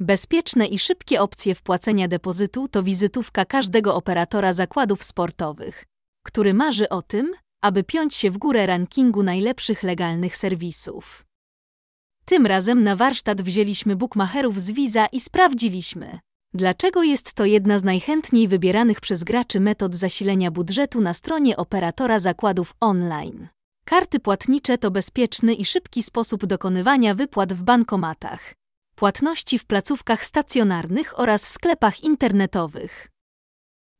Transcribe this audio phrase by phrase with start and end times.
[0.00, 5.84] Bezpieczne i szybkie opcje wpłacenia depozytu to wizytówka każdego operatora zakładów sportowych,
[6.26, 7.32] który marzy o tym,
[7.62, 11.24] aby piąć się w górę rankingu najlepszych legalnych serwisów.
[12.24, 16.18] Tym razem na warsztat wzięliśmy bookmacherów z Visa i sprawdziliśmy,
[16.54, 22.18] dlaczego jest to jedna z najchętniej wybieranych przez graczy metod zasilenia budżetu na stronie operatora
[22.18, 23.48] zakładów online.
[23.84, 28.54] Karty płatnicze to bezpieczny i szybki sposób dokonywania wypłat w bankomatach,
[28.98, 33.08] płatności w placówkach stacjonarnych oraz sklepach internetowych.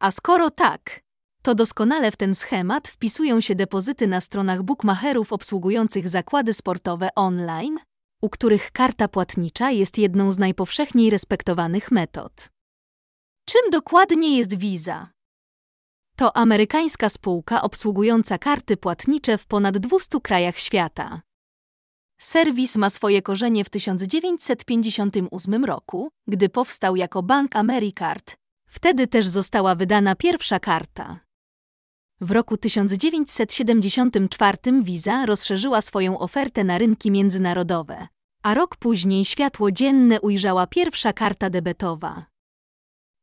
[0.00, 1.00] A skoro tak,
[1.42, 7.78] to doskonale w ten schemat wpisują się depozyty na stronach bookmacherów obsługujących zakłady sportowe online,
[8.22, 12.48] u których karta płatnicza jest jedną z najpowszechniej respektowanych metod.
[13.48, 15.10] Czym dokładnie jest Visa?
[16.16, 21.25] To amerykańska spółka obsługująca karty płatnicze w ponad 200 krajach świata.
[22.18, 28.36] Serwis ma swoje korzenie w 1958 roku, gdy powstał jako Bank AmeriCard.
[28.68, 31.20] Wtedy też została wydana pierwsza karta.
[32.20, 38.08] W roku 1974 Visa rozszerzyła swoją ofertę na rynki międzynarodowe,
[38.42, 42.26] a rok później światło dzienne ujrzała pierwsza karta debetowa.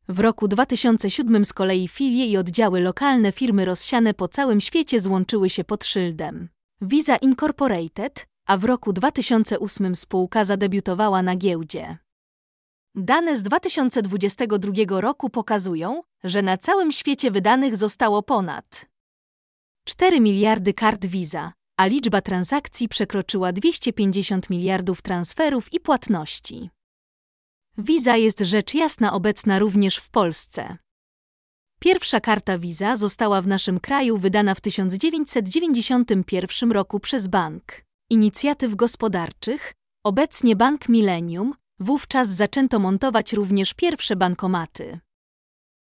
[0.08, 5.50] W roku 2007 z kolei filie i oddziały lokalne firmy rozsiane po całym świecie złączyły
[5.50, 6.50] się pod szyldem
[6.82, 11.98] Visa Incorporated, a w roku 2008 spółka zadebiutowała na giełdzie.
[12.96, 18.86] Dane z 2022 roku pokazują, że na całym świecie wydanych zostało ponad
[19.86, 26.70] 4 miliardy kart Visa, a liczba transakcji przekroczyła 250 miliardów transferów i płatności.
[27.78, 30.78] Visa jest rzecz jasna obecna również w Polsce.
[31.80, 39.74] Pierwsza karta Visa została w naszym kraju wydana w 1991 roku przez Bank Inicjatyw Gospodarczych,
[40.04, 45.00] obecnie Bank Millennium, wówczas zaczęto montować również pierwsze bankomaty.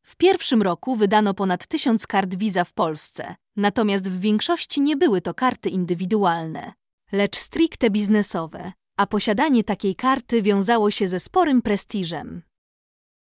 [0.03, 5.21] W pierwszym roku wydano ponad tysiąc kart Visa w Polsce, natomiast w większości nie były
[5.21, 6.73] to karty indywidualne,
[7.11, 12.41] lecz stricte biznesowe, a posiadanie takiej karty wiązało się ze sporym prestiżem.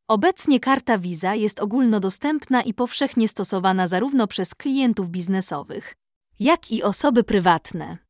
[0.08, 5.94] Obecnie karta Visa jest ogólnodostępna i powszechnie stosowana zarówno przez klientów biznesowych,
[6.40, 8.09] jak i osoby prywatne.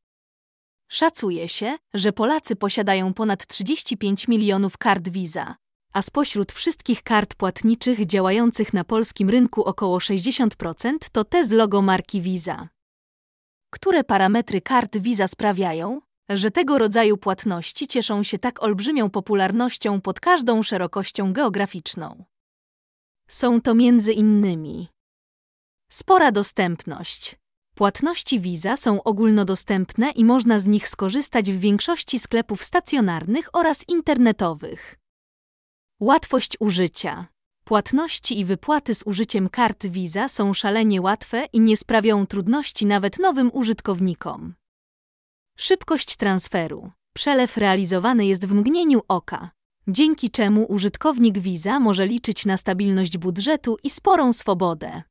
[0.92, 5.56] Szacuje się, że Polacy posiadają ponad 35 milionów kart Visa,
[5.92, 11.82] a spośród wszystkich kart płatniczych działających na polskim rynku około 60% to te z logo
[11.82, 12.68] marki Visa.
[13.70, 20.20] Które parametry kart Visa sprawiają, że tego rodzaju płatności cieszą się tak olbrzymią popularnością pod
[20.20, 22.24] każdą szerokością geograficzną?
[23.28, 24.88] Są to między innymi
[25.92, 27.36] spora dostępność.
[27.80, 34.98] Płatności Visa są ogólnodostępne i można z nich skorzystać w większości sklepów stacjonarnych oraz internetowych.
[36.00, 37.26] Łatwość użycia.
[37.64, 43.18] Płatności i wypłaty z użyciem kart Visa są szalenie łatwe i nie sprawią trudności nawet
[43.18, 44.54] nowym użytkownikom.
[45.56, 46.90] Szybkość transferu.
[47.14, 49.50] Przelew realizowany jest w mgnieniu oka,
[49.88, 55.02] dzięki czemu użytkownik Visa może liczyć na stabilność budżetu i sporą swobodę.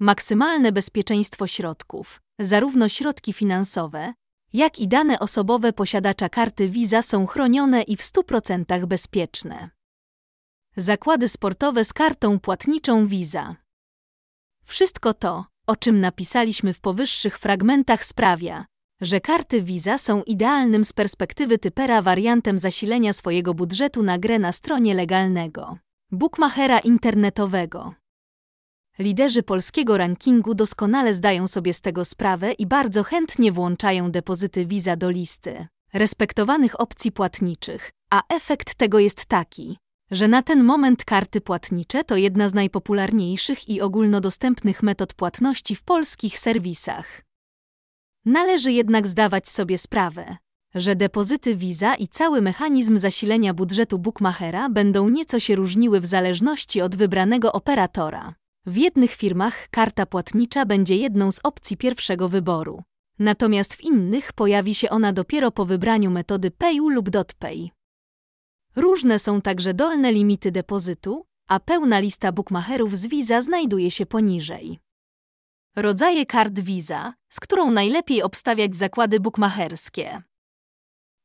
[0.00, 4.14] Maksymalne bezpieczeństwo środków, zarówno środki finansowe,
[4.52, 9.70] jak i dane osobowe posiadacza karty Visa są chronione i w 100% bezpieczne.
[10.76, 13.56] Zakłady sportowe z kartą płatniczą Visa.
[14.64, 18.64] Wszystko to, o czym napisaliśmy w powyższych fragmentach, sprawia,
[19.00, 24.52] że karty Visa są idealnym z perspektywy typera wariantem zasilenia swojego budżetu na grę na
[24.52, 25.78] stronie legalnego
[26.12, 27.94] bookmachera internetowego.
[28.98, 34.96] Liderzy polskiego rankingu doskonale zdają sobie z tego sprawę i bardzo chętnie włączają depozyty Visa
[34.96, 39.78] do listy respektowanych opcji płatniczych, a efekt tego jest taki,
[40.10, 45.82] że na ten moment karty płatnicze to jedna z najpopularniejszych i ogólnodostępnych metod płatności w
[45.82, 47.22] polskich serwisach.
[48.24, 50.36] Należy jednak zdawać sobie sprawę,
[50.74, 56.80] że depozyty Visa i cały mechanizm zasilenia budżetu bookmachera będą nieco się różniły w zależności
[56.80, 58.34] od wybranego operatora.
[58.66, 62.82] W jednych firmach karta płatnicza będzie jedną z opcji pierwszego wyboru,
[63.18, 67.70] natomiast w innych pojawi się ona dopiero po wybraniu metody Payu lub DotPay.
[68.76, 74.78] Różne są także dolne limity depozytu, a pełna lista bookmacherów z Visa znajduje się poniżej.
[75.76, 80.22] Rodzaje kart Visa, z którą najlepiej obstawiać zakłady bookmacherskie.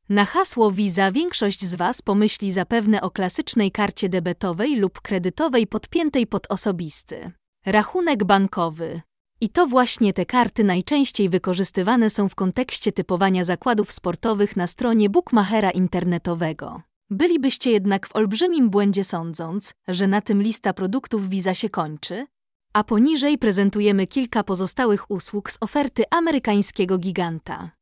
[0.10, 6.28] Na hasło Visa większość z Was pomyśli zapewne o klasycznej karcie debetowej lub kredytowej podpiętej
[6.28, 7.32] pod osobisty
[7.66, 9.02] rachunek bankowy.
[9.42, 15.10] I to właśnie te karty najczęściej wykorzystywane są w kontekście typowania zakładów sportowych na stronie
[15.10, 16.82] bookmachera internetowego.
[17.10, 22.28] Bylibyście jednak w olbrzymim błędzie sądząc, że na tym lista produktów Visa się kończy,
[22.74, 27.79] a poniżej prezentujemy kilka pozostałych usług z oferty amerykańskiego giganta.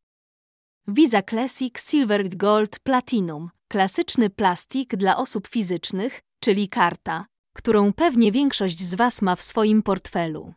[0.90, 8.84] Visa Classic Silver Gold Platinum klasyczny plastik dla osób fizycznych, czyli karta, którą pewnie większość
[8.84, 10.54] z Was ma w swoim portfelu.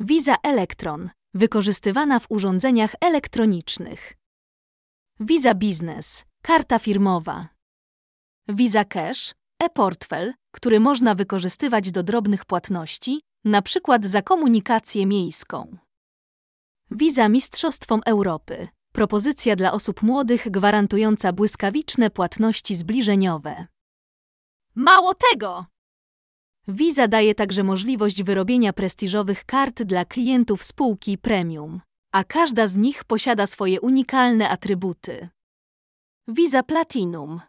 [0.00, 4.14] Visa Electron wykorzystywana w urządzeniach elektronicznych.
[5.20, 7.48] Visa Business karta firmowa.
[8.48, 13.20] Visa Cash e-portfel, który można wykorzystywać do drobnych płatności,
[13.62, 15.76] przykład za komunikację miejską.
[16.90, 23.66] Visa Mistrzostwom Europy propozycja dla osób młodych gwarantująca błyskawiczne płatności zbliżeniowe.
[24.74, 25.66] Mało tego!
[26.68, 31.80] Visa daje także możliwość wyrobienia prestiżowych kart dla klientów spółki premium,
[32.12, 35.28] a każda z nich posiada swoje unikalne atrybuty.
[36.28, 37.40] Visa Platinum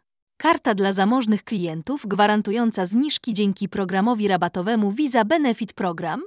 [0.42, 6.22] karta dla zamożnych klientów gwarantująca zniżki dzięki programowi rabatowemu Visa Benefit Program,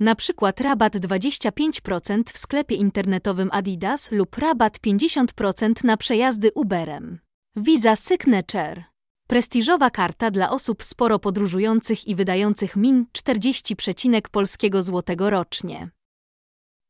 [0.00, 7.18] na przykład rabat 25% w sklepie internetowym Adidas lub rabat 50% na przejazdy Uberem.
[7.56, 8.84] Visa Signature
[9.26, 15.90] Prestiżowa karta dla osób sporo podróżujących i wydających min 40 przecinek polskiego złotego rocznie.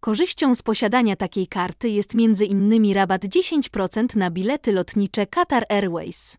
[0.00, 2.94] Korzyścią z posiadania takiej karty jest m.in.
[2.94, 6.36] rabat 10% na bilety lotnicze Qatar Airways.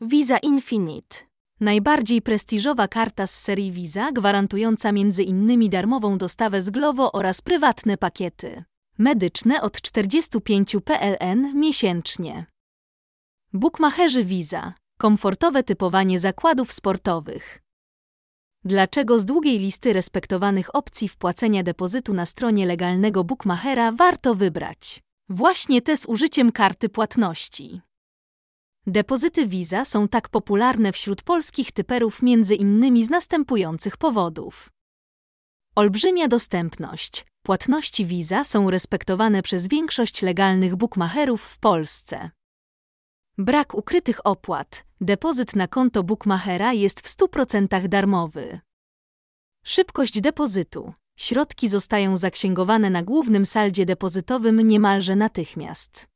[0.00, 1.31] Visa Infinite
[1.62, 5.70] Najbardziej prestiżowa karta z serii Visa, gwarantująca m.in.
[5.70, 8.64] darmową dostawę z Glovo oraz prywatne pakiety
[8.98, 12.46] medyczne od 45 PLN miesięcznie.
[13.52, 17.62] Bukmacherzy Visa komfortowe typowanie zakładów sportowych.
[18.64, 25.82] Dlaczego z długiej listy respektowanych opcji wpłacenia depozytu na stronie legalnego bookmachera warto wybrać właśnie
[25.82, 27.80] te z użyciem karty płatności?
[28.86, 34.70] Depozyty Visa są tak popularne wśród polskich typerów między innymi z następujących powodów.
[35.74, 37.26] Olbrzymia dostępność.
[37.42, 42.30] Płatności Visa są respektowane przez większość legalnych bookmacherów w Polsce.
[43.38, 44.84] Brak ukrytych opłat.
[45.00, 48.60] Depozyt na konto bookmachera jest w 100% darmowy.
[49.64, 50.92] Szybkość depozytu.
[51.16, 56.11] Środki zostają zaksięgowane na głównym saldzie depozytowym niemalże natychmiast.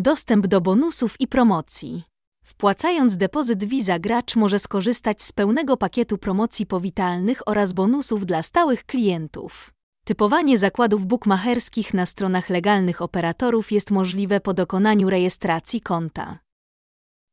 [0.00, 2.02] Dostęp do bonusów i promocji.
[2.44, 8.84] Wpłacając depozyt Visa, gracz może skorzystać z pełnego pakietu promocji powitalnych oraz bonusów dla stałych
[8.84, 9.72] klientów.
[10.04, 16.38] Typowanie zakładów bukmacherskich na stronach legalnych operatorów jest możliwe po dokonaniu rejestracji konta.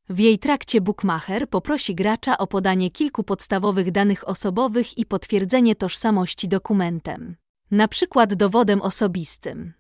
[0.10, 6.48] W jej trakcie bookmacher poprosi gracza o podanie kilku podstawowych danych osobowych i potwierdzenie tożsamości
[6.48, 7.36] dokumentem,
[7.72, 9.74] na przykład dowodem osobistym.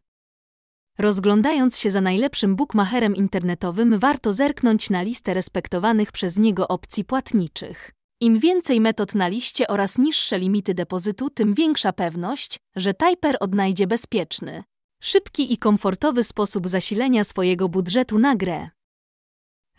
[0.97, 7.91] Rozglądając się za najlepszym bookmacherem internetowym, warto zerknąć na listę respektowanych przez niego opcji płatniczych.
[8.19, 13.87] Im więcej metod na liście oraz niższe limity depozytu, tym większa pewność, że Typer odnajdzie
[13.87, 14.63] bezpieczny,
[15.01, 18.69] szybki i komfortowy sposób zasilenia swojego budżetu na grę.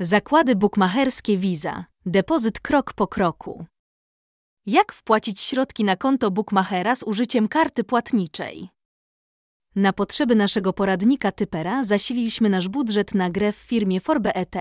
[0.00, 1.84] Zakłady bukmacherskie Visa.
[2.06, 3.66] Depozyt krok po kroku.
[4.66, 8.68] Jak wpłacić środki na konto bookmachera z użyciem karty płatniczej?
[9.76, 14.54] Na potrzeby naszego poradnika Typera zasililiśmy nasz budżet na grę w firmie Forbe.et,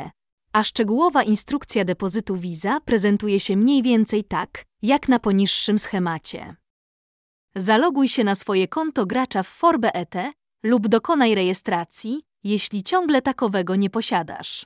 [0.53, 6.55] a szczegółowa instrukcja depozytu Visa prezentuje się mniej więcej tak, jak na poniższym schemacie.
[7.55, 10.15] Zaloguj się na swoje konto gracza w Forbe.et
[10.63, 14.65] lub dokonaj rejestracji, jeśli ciągle takowego nie posiadasz.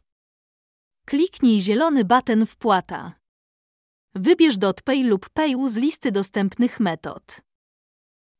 [1.05, 3.13] Kliknij zielony baten Wpłata.
[4.15, 7.41] Wybierz DotPay lub Payu z listy dostępnych metod.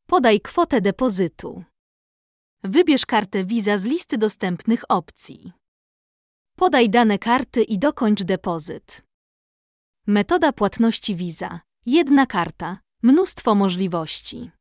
[0.08, 1.64] Podaj kwotę depozytu.
[2.64, 5.52] Wybierz kartę Visa z listy dostępnych opcji.
[6.56, 9.04] Podaj dane karty i dokończ depozyt.
[10.08, 11.62] Metoda płatności Visa.
[11.86, 14.52] Jedna karta, mnóstwo możliwości.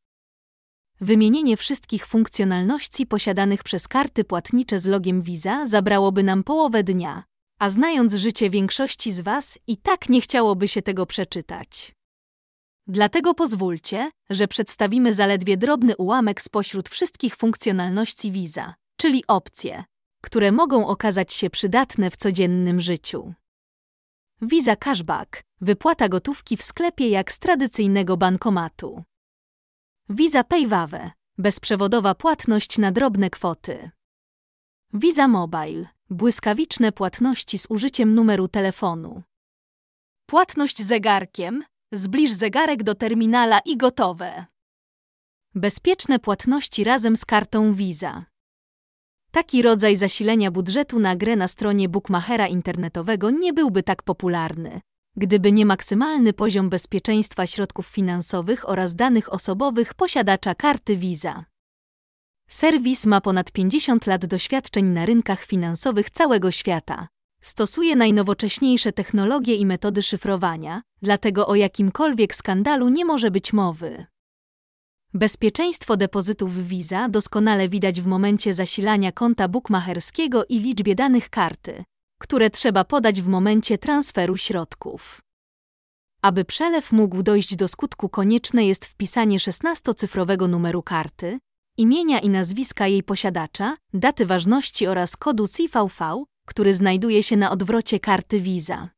[1.01, 7.25] Wymienienie wszystkich funkcjonalności posiadanych przez karty płatnicze z logiem Visa zabrałoby nam połowę dnia,
[7.59, 11.98] a znając życie większości z Was, i tak nie chciałoby się tego przeczytać.
[12.89, 19.85] Dlatego pozwólcie, że przedstawimy zaledwie drobny ułamek spośród wszystkich funkcjonalności Visa, czyli opcje,
[20.23, 23.35] które mogą okazać się przydatne w codziennym życiu.
[24.43, 29.03] Visa Cashback wypłata gotówki w sklepie jak z tradycyjnego bankomatu.
[30.09, 33.91] Visa PayWave bezprzewodowa płatność na drobne kwoty.
[34.93, 39.23] Visa Mobile błyskawiczne płatności z użyciem numeru telefonu.
[40.27, 44.47] Płatność zegarkiem zbliż zegarek do terminala i gotowe.
[45.55, 48.25] Bezpieczne płatności razem z kartą Visa.
[49.31, 54.81] Taki rodzaj zasilenia budżetu na grę na stronie bookmachera internetowego nie byłby tak popularny,
[55.17, 61.45] gdyby nie maksymalny poziom bezpieczeństwa środków finansowych oraz danych osobowych posiadacza karty Visa.
[62.49, 67.09] Serwis ma ponad 50 lat doświadczeń na rynkach finansowych całego świata.
[67.41, 74.07] Stosuje najnowocześniejsze technologie i metody szyfrowania, dlatego o jakimkolwiek skandalu nie może być mowy.
[75.15, 81.85] Bezpieczeństwo depozytów Visa doskonale widać w momencie zasilania konta bukmacherskiego i liczbie danych karty,
[82.19, 85.21] które trzeba podać w momencie transferu środków.
[86.23, 91.39] Aby przelew mógł dojść do skutku, konieczne jest wpisanie 16-cyfrowego numeru karty,
[91.77, 98.01] imienia i nazwiska jej posiadacza, daty ważności oraz kodu CVV, który znajduje się na odwrocie
[98.01, 98.98] karty Visa.